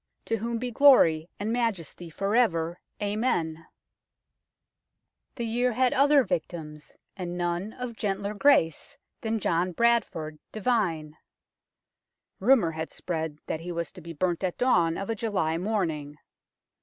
[0.25, 2.79] To whom be glory and majesty for ever.
[2.99, 3.67] Amen!"
[5.35, 11.17] The year had other victims, and none of gentler grace than John Bradford, divine.
[12.39, 16.17] Rumour had spread that he was to be burnt at dawn of a July morning.